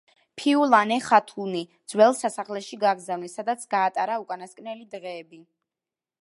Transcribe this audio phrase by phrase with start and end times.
[0.41, 1.61] ფიულანე ხათუნი
[1.93, 5.45] ძველ სასახლეში გაგზავნეს, სადაც გაატარა უკანასკნელი დღეები.